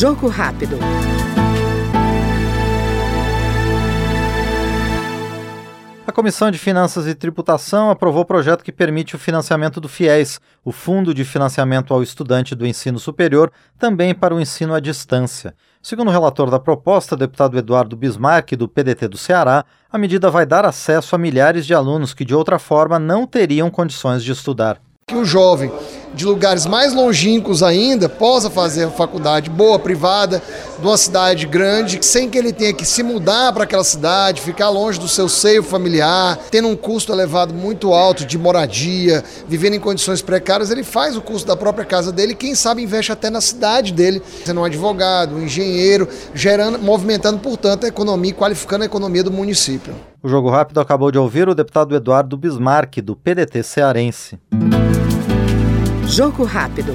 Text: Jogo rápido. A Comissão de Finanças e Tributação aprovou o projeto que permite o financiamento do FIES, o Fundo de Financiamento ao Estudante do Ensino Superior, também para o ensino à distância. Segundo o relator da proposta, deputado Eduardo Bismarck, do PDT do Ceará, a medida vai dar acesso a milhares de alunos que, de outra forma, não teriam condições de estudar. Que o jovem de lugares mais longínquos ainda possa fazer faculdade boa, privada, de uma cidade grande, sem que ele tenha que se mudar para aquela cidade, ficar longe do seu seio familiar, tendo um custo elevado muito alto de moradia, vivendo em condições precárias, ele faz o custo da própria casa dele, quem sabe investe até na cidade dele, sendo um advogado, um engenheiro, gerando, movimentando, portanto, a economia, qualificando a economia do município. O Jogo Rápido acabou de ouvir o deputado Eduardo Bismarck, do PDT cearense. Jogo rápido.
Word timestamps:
Jogo 0.00 0.28
rápido. 0.28 0.78
A 6.06 6.10
Comissão 6.10 6.50
de 6.50 6.58
Finanças 6.58 7.06
e 7.06 7.14
Tributação 7.14 7.90
aprovou 7.90 8.22
o 8.22 8.24
projeto 8.24 8.64
que 8.64 8.72
permite 8.72 9.14
o 9.14 9.18
financiamento 9.18 9.78
do 9.78 9.90
FIES, 9.90 10.40
o 10.64 10.72
Fundo 10.72 11.12
de 11.12 11.22
Financiamento 11.22 11.92
ao 11.92 12.02
Estudante 12.02 12.54
do 12.54 12.66
Ensino 12.66 12.98
Superior, 12.98 13.52
também 13.78 14.14
para 14.14 14.34
o 14.34 14.40
ensino 14.40 14.72
à 14.72 14.80
distância. 14.80 15.54
Segundo 15.82 16.08
o 16.08 16.12
relator 16.12 16.50
da 16.50 16.58
proposta, 16.58 17.14
deputado 17.14 17.58
Eduardo 17.58 17.94
Bismarck, 17.94 18.52
do 18.52 18.66
PDT 18.66 19.06
do 19.06 19.18
Ceará, 19.18 19.66
a 19.92 19.98
medida 19.98 20.30
vai 20.30 20.46
dar 20.46 20.64
acesso 20.64 21.14
a 21.14 21.18
milhares 21.18 21.66
de 21.66 21.74
alunos 21.74 22.14
que, 22.14 22.24
de 22.24 22.34
outra 22.34 22.58
forma, 22.58 22.98
não 22.98 23.26
teriam 23.26 23.70
condições 23.70 24.24
de 24.24 24.32
estudar. 24.32 24.80
Que 25.06 25.14
o 25.16 25.26
jovem 25.26 25.70
de 26.14 26.24
lugares 26.24 26.66
mais 26.66 26.94
longínquos 26.94 27.62
ainda 27.62 28.08
possa 28.08 28.50
fazer 28.50 28.90
faculdade 28.90 29.48
boa, 29.48 29.78
privada, 29.78 30.42
de 30.78 30.86
uma 30.86 30.96
cidade 30.96 31.46
grande, 31.46 31.98
sem 32.02 32.28
que 32.28 32.38
ele 32.38 32.52
tenha 32.52 32.72
que 32.72 32.84
se 32.84 33.02
mudar 33.02 33.52
para 33.52 33.64
aquela 33.64 33.84
cidade, 33.84 34.40
ficar 34.40 34.70
longe 34.70 34.98
do 34.98 35.08
seu 35.08 35.28
seio 35.28 35.62
familiar, 35.62 36.38
tendo 36.50 36.68
um 36.68 36.76
custo 36.76 37.12
elevado 37.12 37.52
muito 37.52 37.92
alto 37.92 38.24
de 38.24 38.38
moradia, 38.38 39.22
vivendo 39.46 39.74
em 39.74 39.80
condições 39.80 40.22
precárias, 40.22 40.70
ele 40.70 40.82
faz 40.82 41.16
o 41.16 41.20
custo 41.20 41.46
da 41.46 41.56
própria 41.56 41.84
casa 41.84 42.10
dele, 42.10 42.34
quem 42.34 42.54
sabe 42.54 42.82
investe 42.82 43.12
até 43.12 43.30
na 43.30 43.40
cidade 43.40 43.92
dele, 43.92 44.22
sendo 44.44 44.60
um 44.60 44.64
advogado, 44.64 45.36
um 45.36 45.42
engenheiro, 45.42 46.08
gerando, 46.34 46.78
movimentando, 46.78 47.38
portanto, 47.38 47.84
a 47.84 47.88
economia, 47.88 48.32
qualificando 48.32 48.82
a 48.84 48.86
economia 48.86 49.22
do 49.22 49.30
município. 49.30 49.94
O 50.22 50.28
Jogo 50.28 50.50
Rápido 50.50 50.80
acabou 50.80 51.10
de 51.10 51.18
ouvir 51.18 51.48
o 51.48 51.54
deputado 51.54 51.94
Eduardo 51.94 52.36
Bismarck, 52.36 53.00
do 53.00 53.16
PDT 53.16 53.62
cearense. 53.62 54.38
Jogo 56.10 56.44
rápido. 56.44 56.92